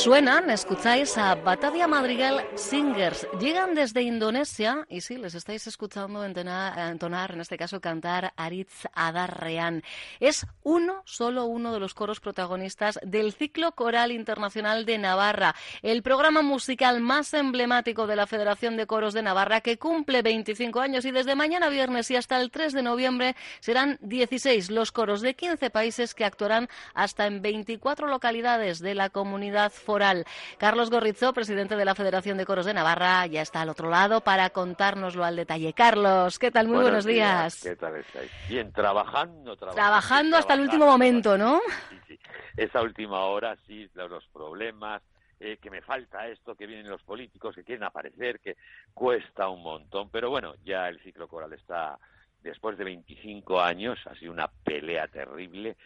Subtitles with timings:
[0.00, 3.28] Suenan, escucháis a Batavia Madrigal Singers.
[3.38, 9.82] Llegan desde Indonesia y sí, les estáis escuchando entonar, en este caso cantar Aritz Adarrean.
[10.18, 16.02] Es uno, solo uno de los coros protagonistas del ciclo coral internacional de Navarra, el
[16.02, 21.04] programa musical más emblemático de la Federación de Coros de Navarra que cumple 25 años
[21.04, 25.34] y desde mañana viernes y hasta el 3 de noviembre serán 16 los coros de
[25.34, 30.24] 15 países que actuarán hasta en 24 localidades de la comunidad foral.
[30.56, 34.20] Carlos Gorrizo, presidente de la Federación de Coros de Navarra, ya está al otro lado
[34.20, 35.72] para contárnoslo al detalle.
[35.72, 36.68] Carlos, ¿qué tal?
[36.68, 37.60] Muy buenos, días.
[37.60, 38.30] ¿Qué tal estáis?
[38.48, 39.74] Bien, trabajando, trabajando.
[39.74, 41.60] Trabajando hasta el último momento, ¿no?
[41.88, 42.18] Sí, sí.
[42.56, 45.02] Esa última hora, sí, los problemas,
[45.40, 48.56] eh, que me falta esto, que vienen los políticos, que quieren aparecer, que
[48.94, 50.08] cuesta un montón.
[50.10, 51.98] Pero bueno, ya el ciclo coral está,
[52.44, 55.76] después de 25 años, ha sido una pelea terrible.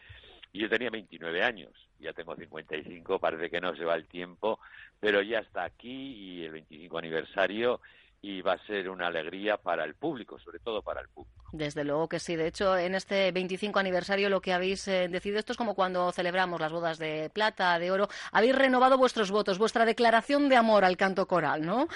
[0.55, 4.61] Y yo tenía 29 años, ya tengo 55, parece que no se va el tiempo,
[5.01, 7.81] pero ya está aquí y el 25 aniversario
[8.23, 11.51] y va a ser una alegría para el público, sobre todo para el público.
[11.51, 12.37] Desde luego que sí.
[12.37, 16.13] De hecho, en este 25 aniversario lo que habéis eh, decidido, esto es como cuando
[16.13, 20.85] celebramos las bodas de plata, de oro, habéis renovado vuestros votos, vuestra declaración de amor
[20.85, 21.89] al canto coral, ¿no?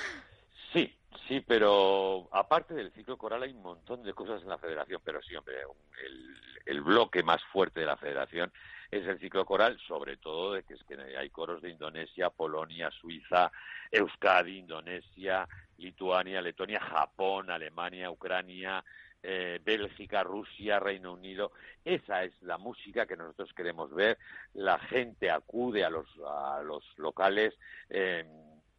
[0.73, 5.01] Sí, sí, pero aparte del ciclo coral hay un montón de cosas en la federación,
[5.05, 5.57] pero sí, hombre,
[6.05, 6.37] el,
[6.67, 8.53] el bloque más fuerte de la federación
[8.91, 12.91] es el ciclo coral, sobre todo de que es que hay coros de Indonesia, Polonia,
[12.91, 13.51] Suiza,
[13.91, 15.47] Euskadi, Indonesia,
[15.79, 18.83] Lituania, Letonia, Japón, Alemania, Ucrania,
[19.23, 21.53] eh, Bélgica, Rusia, Reino Unido.
[21.85, 24.19] Esa es la música que nosotros queremos ver.
[24.55, 27.55] La gente acude a los, a los locales.
[27.91, 28.25] Eh,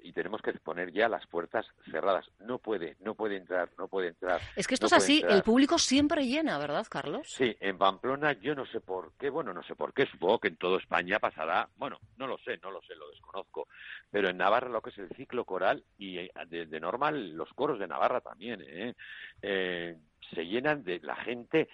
[0.03, 2.25] y tenemos que poner ya las puertas cerradas.
[2.39, 4.41] No puede, no puede entrar, no puede entrar.
[4.55, 7.27] Es que esto es así, el público siempre llena, ¿verdad, Carlos?
[7.29, 10.47] Sí, en Pamplona yo no sé por qué, bueno, no sé por qué, supongo que
[10.49, 13.67] en toda España pasará, bueno, no lo sé, no lo sé, lo desconozco,
[14.09, 17.79] pero en Navarra lo que es el ciclo coral y eh, de, normal los coros
[17.79, 18.93] de Navarra también, ¿eh?
[19.41, 19.97] ¿eh?
[20.33, 21.69] se llenan de la gente,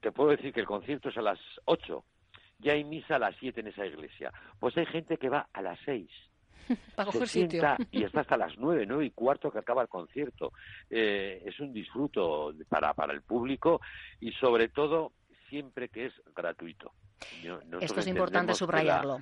[0.00, 2.04] te puedo decir que el concierto es a las 8,
[2.58, 5.62] ya hay misa a las 7 en esa iglesia, pues hay gente que va a
[5.62, 6.10] las 6
[7.12, 10.52] se sienta y está hasta las nueve, nueve y cuarto que acaba el concierto.
[10.90, 13.80] Eh, es un disfruto para, para el público
[14.20, 15.12] y sobre todo
[15.48, 16.92] siempre que es gratuito.
[17.80, 19.20] Esto es importante subrayarlo.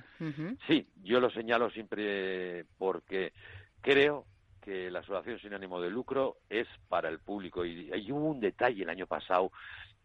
[0.67, 3.33] Sí, yo lo señalo siempre porque
[3.81, 4.25] creo
[4.61, 7.65] que la asociación sin ánimo de lucro es para el público.
[7.65, 9.51] Y, hay hubo un detalle el año pasado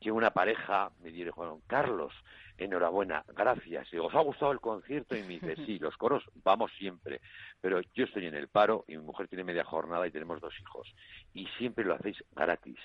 [0.03, 2.13] que una pareja me dijo, Carlos,
[2.59, 3.93] enhorabuena, gracias.
[3.93, 5.17] Y ¿os ha gustado el concierto?
[5.17, 7.21] Y me dice, sí, los coros vamos siempre,
[7.61, 10.55] pero yo estoy en el paro y mi mujer tiene media jornada y tenemos dos
[10.61, 10.93] hijos.
[11.35, 12.79] Y siempre lo hacéis gratis.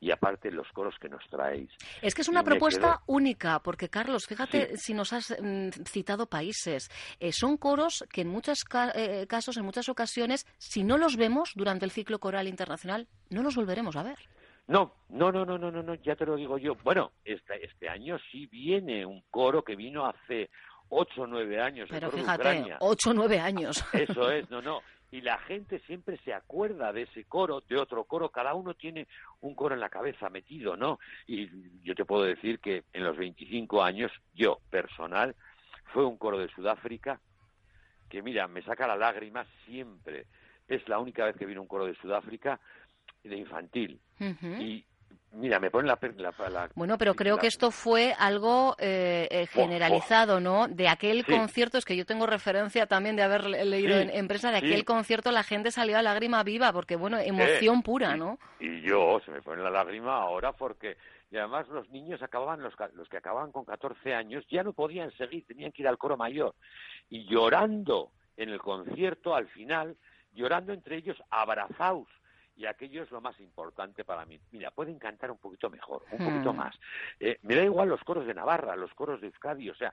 [0.00, 1.70] Y aparte los coros que nos traéis.
[2.00, 6.90] Es que es una propuesta única, porque Carlos, fíjate si nos has mm, citado países.
[7.20, 8.64] Eh, son coros que en muchos
[8.94, 13.42] eh, casos, en muchas ocasiones, si no los vemos durante el ciclo coral internacional, no
[13.42, 14.18] los volveremos a ver.
[14.72, 16.74] No, no, no, no, no, no, ya te lo digo yo.
[16.82, 20.48] Bueno, este, este año sí viene un coro que vino hace
[20.88, 21.90] ocho o nueve años.
[21.90, 23.84] Pero fíjate, ocho o nueve años.
[23.92, 24.80] Eso es, no, no.
[25.10, 28.30] Y la gente siempre se acuerda de ese coro, de otro coro.
[28.30, 29.08] Cada uno tiene
[29.42, 30.98] un coro en la cabeza metido, ¿no?
[31.26, 31.50] Y
[31.82, 35.36] yo te puedo decir que en los 25 años, yo, personal,
[35.92, 37.20] fue un coro de Sudáfrica
[38.08, 40.24] que, mira, me saca la lágrima siempre.
[40.66, 42.58] Es la única vez que vino un coro de Sudáfrica
[43.24, 44.00] de infantil.
[44.20, 44.84] Y
[45.34, 45.98] Mira, me ponen la,
[46.50, 50.68] la, Bueno, pero creo que esto fue algo eh, eh, generalizado, ¿no?
[50.68, 54.58] De aquel concierto, es que yo tengo referencia también de haber leído en, empresa, de
[54.58, 58.38] aquel concierto la gente salió a lágrima viva, porque, bueno, emoción pura, ¿no?
[58.60, 60.96] Y yo, se me pone la lágrima ahora porque...
[61.30, 65.10] Y además los niños acababan, los, los que acababan con 14 años, ya no podían
[65.12, 66.54] seguir, tenían que ir al coro mayor.
[67.08, 69.96] Y llorando en el concierto, al final,
[70.34, 72.06] llorando entre ellos, abrazados
[72.56, 74.38] y aquello es lo más importante para mí.
[74.50, 76.56] Mira, pueden cantar un poquito mejor, un poquito hmm.
[76.56, 76.78] más.
[77.18, 79.92] Eh, me da igual los coros de Navarra, los coros de Euskadi, o sea,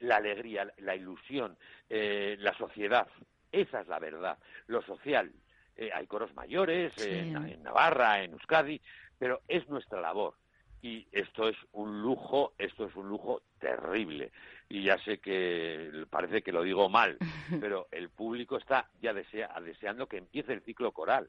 [0.00, 1.56] la alegría, la ilusión,
[1.88, 3.08] eh, la sociedad,
[3.52, 4.38] esa es la verdad.
[4.66, 5.32] Lo social,
[5.76, 8.80] eh, hay coros mayores en, Navarra, en Euskadi,
[9.18, 10.34] pero es nuestra labor.
[10.82, 14.32] Y esto es un lujo, esto es un lujo terrible.
[14.68, 17.18] Y ya sé que parece que lo digo mal,
[17.60, 21.28] pero el público está ya deseando que empiece el ciclo coral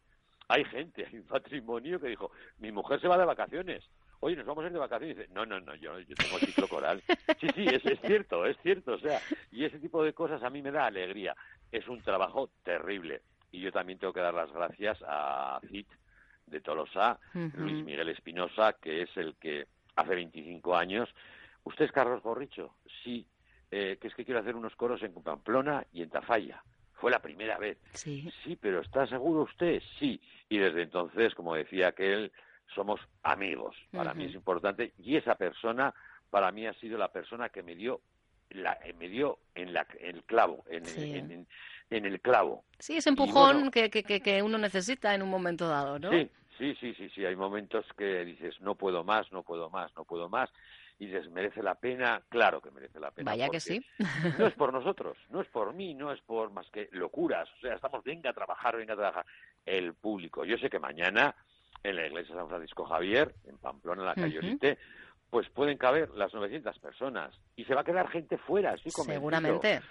[0.51, 3.83] hay gente, hay un patrimonio que dijo, mi mujer se va de vacaciones.
[4.19, 5.15] Oye, nos vamos a ir de vacaciones.
[5.15, 7.01] Y dice, no, no, no, yo, yo tengo ciclo coral.
[7.39, 8.94] Sí, sí, es, es cierto, es cierto.
[8.94, 9.19] O sea,
[9.51, 11.36] y ese tipo de cosas a mí me da alegría.
[11.71, 13.21] Es un trabajo terrible.
[13.51, 15.88] Y yo también tengo que dar las gracias a CIT
[16.48, 21.09] de Tolosa, Luis Miguel Espinosa, que es el que hace 25 años.
[21.63, 22.75] ¿Usted es Carlos Gorricho?
[23.03, 23.25] Sí,
[23.71, 26.62] eh, que es que quiero hacer unos coros en Pamplona y en Tafalla.
[27.01, 27.80] Fue la primera vez.
[27.94, 28.31] Sí.
[28.44, 29.81] Sí, pero ¿está seguro usted?
[30.00, 30.21] Sí.
[30.50, 32.31] Y desde entonces, como decía aquel,
[32.75, 33.75] somos amigos.
[33.92, 34.94] Para mí es importante.
[35.00, 35.94] Y esa persona,
[36.30, 38.01] para mí ha sido la persona que me dio
[38.51, 41.48] la, me dio en, la, el clavo, en, en,
[41.89, 42.65] en, el clavo.
[42.80, 46.12] Sí, ese empujón que, que, que, uno necesita en un momento dado, ¿no?
[46.12, 46.30] Sí,
[46.62, 47.25] sí, sí, sí, sí.
[47.25, 50.50] Hay momentos que dices, no puedo más, no puedo más, no puedo más
[51.00, 53.31] y les merece la pena, claro que merece la pena.
[53.31, 53.84] Vaya que sí.
[54.38, 57.50] no es por nosotros, no es por mí, no es por más que locuras.
[57.58, 59.25] O sea, estamos, venga a trabajar, venga a trabajar.
[59.66, 60.46] El público.
[60.46, 61.36] Yo sé que mañana
[61.81, 64.78] en la iglesia San Francisco Javier, en Pamplona, en la calle
[65.31, 69.22] pues pueden caber las 900 personas y se va a quedar gente fuera, estoy convencido.
[69.22, 69.81] Seguramente.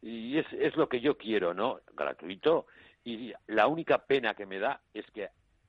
[0.00, 1.80] Y es, es lo que yo quiero, ¿no?
[1.94, 2.66] Gratuito.
[3.04, 5.28] Y la única pena que me da es que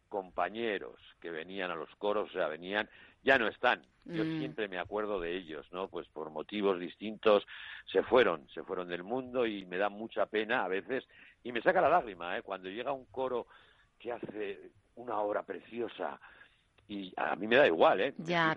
[0.10, 2.90] compañeros que venían a los coros, o sea, venían
[3.24, 3.82] ya no están.
[4.06, 4.40] Yo mm.
[4.40, 5.88] siempre me acuerdo de ellos, ¿no?
[5.88, 7.46] Pues por motivos distintos
[7.92, 11.06] se fueron, se fueron del mundo y me da mucha pena a veces
[11.44, 12.42] y me saca la lágrima, ¿eh?
[12.42, 13.48] Cuando llega un coro
[14.00, 16.20] que hace una obra preciosa
[16.88, 18.14] y a mí me da igual, ¿eh?
[18.18, 18.56] ya,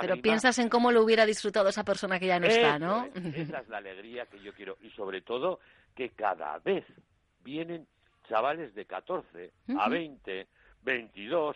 [0.00, 3.08] pero piensas en cómo lo hubiera disfrutado esa persona que ya no está, ¿no?
[3.34, 5.60] esa es la alegría que yo quiero y sobre todo
[5.94, 6.84] que cada vez
[7.44, 7.86] vienen
[8.28, 10.48] chavales de 14 a 20,
[10.88, 11.54] 22,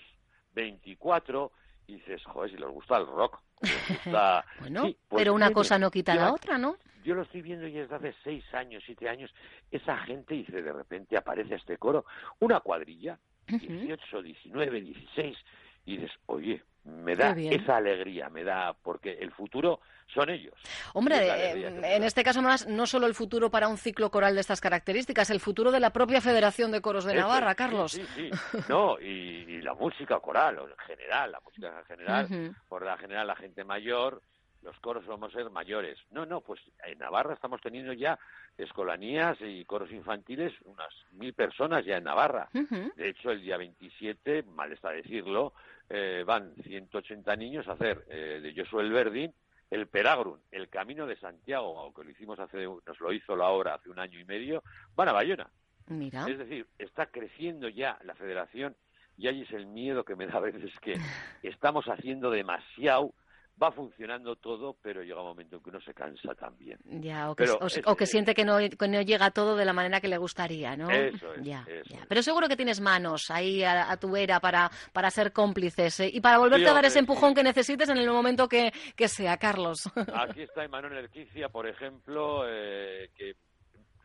[0.54, 1.52] 24
[1.86, 3.40] y dices, joder, si les gusta el rock.
[4.60, 6.76] bueno, pues pero una cosa no quita la otra, ¿no?
[7.02, 9.32] Yo lo estoy viendo y desde hace seis años, siete años,
[9.70, 12.04] esa gente dice, de repente aparece este coro,
[12.40, 13.18] una cuadrilla,
[13.48, 15.38] 18, 19, 16,
[15.86, 19.80] y dices, oye, me da esa alegría, me da, porque el futuro
[20.12, 20.54] son ellos.
[20.94, 24.40] Hombre, eh, en este caso más, no solo el futuro para un ciclo coral de
[24.40, 27.92] estas características, el futuro de la propia Federación de Coros de Navarra, Carlos.
[27.92, 28.30] Sí, sí,
[28.68, 33.36] No, y, la música coral, en general, la música en general, por la general la
[33.36, 34.20] gente mayor,
[34.62, 35.98] los coros vamos a ser mayores.
[36.10, 38.18] No, no, pues en Navarra estamos teniendo ya
[38.56, 42.48] escolanías y coros infantiles, unas mil personas ya en Navarra.
[42.52, 45.52] De hecho, el día 27, mal está decirlo,
[45.88, 49.34] eh, van 180 niños a hacer eh, de Josué el Verdín
[49.72, 53.74] el Peragrum, el Camino de Santiago, aunque lo hicimos hace, nos lo hizo la obra
[53.74, 54.62] hace un año y medio,
[54.94, 55.48] van a Bayona.
[55.86, 56.26] Mira.
[56.28, 58.76] Es decir, está creciendo ya la federación
[59.16, 60.92] y ahí es el miedo que me da a veces que
[61.42, 63.14] estamos haciendo demasiado
[63.60, 66.78] va funcionando todo, pero llega un momento en que uno se cansa también.
[66.84, 67.46] Ya, o que,
[67.84, 70.90] o, que siente que no, no, llega todo de la manera que le gustaría, ¿no?
[70.90, 71.64] Eso es, ya,
[72.08, 76.10] Pero seguro que tienes manos ahí a, tu vera para, para ser cómplices ¿eh?
[76.12, 79.36] y para volverte a dar ese empujón que necesites en el momento que, que sea,
[79.36, 79.84] Carlos.
[80.14, 83.36] Aquí está Emanuel Erquicia, por ejemplo, eh, que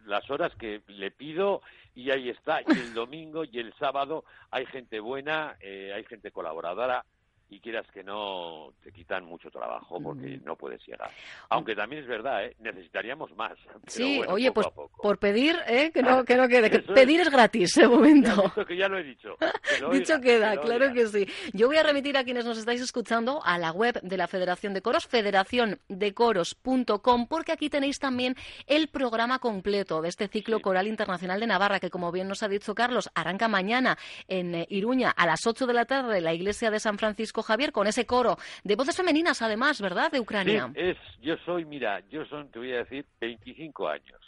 [0.06, 1.62] las horas que le pido
[1.96, 2.62] y ahí está.
[2.62, 7.04] Y el domingo y el sábado hay gente buena, eh, hay gente colaboradora
[7.50, 11.10] y quieras que no te quitan mucho trabajo porque no puedes llegar.
[11.50, 12.56] Aunque también es verdad, ¿eh?
[12.60, 13.58] necesitaríamos más.
[13.88, 14.68] sí, oye, pues
[15.02, 15.90] por pedir, ¿eh?
[15.94, 16.82] que, no, que no quede.
[16.82, 18.52] pedir es gratis, de momento.
[18.68, 19.38] Que ya lo he dicho.
[19.92, 21.28] dicho queda, claro que sí.
[21.54, 24.74] Yo voy a remitir a quienes nos estáis escuchando a la web de la Federación
[24.74, 28.36] de Coros, federaciondecoros.com, porque aquí tenéis también
[28.66, 32.50] el programa completo de este ciclo coral internacional de Navarra, que como bien nos ha
[32.50, 36.34] dicho Carlos, arranca mañana en eh, Iruña a las 8 de la tarde en la
[36.34, 40.72] iglesia de San Francisco Javier, con ese coro de voces femeninas, además, ¿verdad?, de Ucrania.
[40.74, 44.20] Sí, es, yo soy, mira, yo son, te voy a decir, 25 años.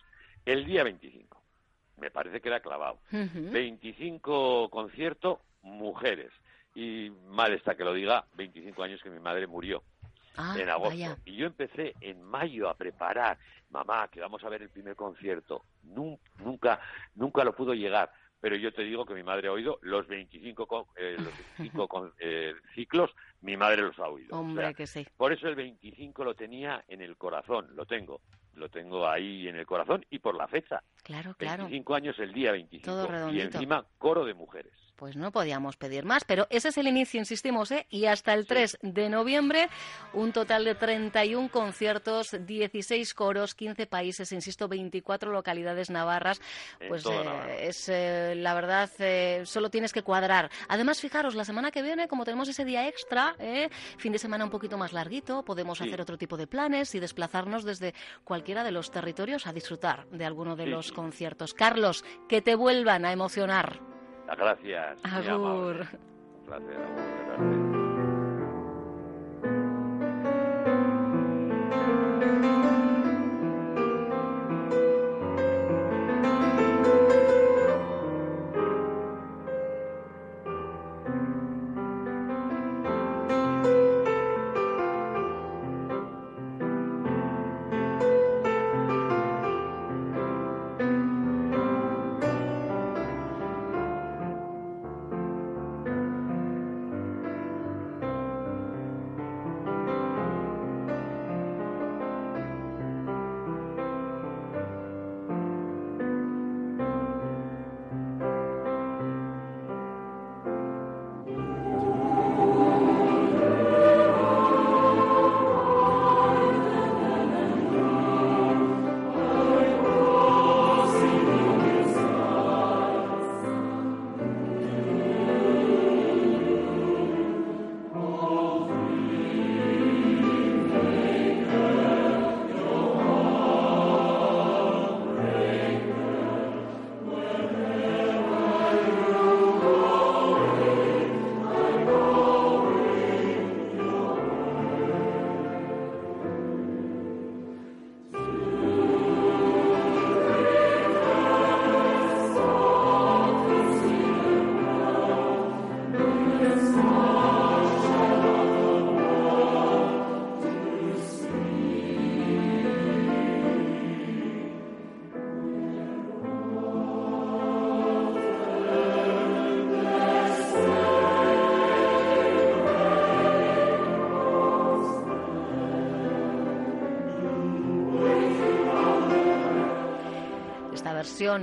[0.45, 1.41] El día 25.
[1.97, 2.99] Me parece que era clavado.
[3.11, 6.31] 25 conciertos, mujeres.
[6.73, 9.83] Y mal está que lo diga, 25 años que mi madre murió.
[10.37, 11.17] Ah, en agosto.
[11.25, 13.37] Y yo empecé en mayo a preparar,
[13.69, 15.65] mamá, que vamos a ver el primer concierto.
[15.83, 16.79] Nunca,
[17.15, 20.87] nunca lo pudo llegar pero yo te digo que mi madre ha oído los 25,
[20.95, 24.37] eh, los 25 eh, ciclos, mi madre los ha oído.
[24.37, 25.05] Hombre, que sí.
[25.17, 28.21] Por eso el 25 lo tenía en el corazón, lo tengo,
[28.53, 30.81] lo tengo ahí en el corazón y por la fecha.
[31.03, 31.63] Claro, claro.
[31.63, 32.85] 25 años el día 25.
[32.85, 36.25] Todo y encima coro de mujeres pues no podíamos pedir más.
[36.25, 37.87] Pero ese es el inicio, insistimos, ¿eh?
[37.89, 39.69] y hasta el 3 de noviembre
[40.11, 46.41] un total de 31 conciertos, 16 coros, 15 países, insisto, 24 localidades navarras.
[46.85, 50.51] Pues eh, es eh, la verdad, eh, solo tienes que cuadrar.
[50.67, 53.37] Además, fijaros, la semana que viene, como tenemos ese día extra,
[53.97, 57.63] fin de semana un poquito más larguito, podemos hacer otro tipo de planes y desplazarnos
[57.63, 57.93] desde
[58.25, 61.53] cualquiera de los territorios a disfrutar de alguno de los conciertos.
[61.53, 63.88] Carlos, que te vuelvan a emocionar.
[64.37, 64.99] Gracias.
[65.03, 65.85] Agur.
[67.37, 67.58] Un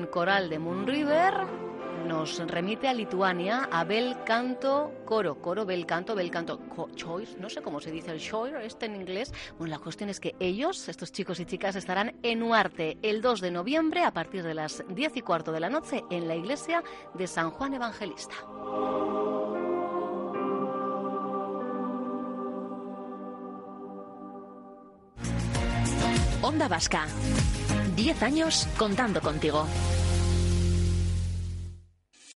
[0.04, 1.66] coral de Moon River
[2.06, 6.60] nos remite a Lituania, a Bel Canto Coro, Coro Bel Canto, Bel Canto
[6.94, 9.32] Choice, no sé cómo se dice el Choir, este en inglés.
[9.58, 13.40] Bueno, la cuestión es que ellos, estos chicos y chicas, estarán en Uarte el 2
[13.40, 16.82] de noviembre a partir de las 10 y cuarto de la noche en la iglesia
[17.14, 18.34] de San Juan Evangelista.
[26.42, 27.06] Onda Vasca.
[27.96, 29.66] 10 años contando contigo.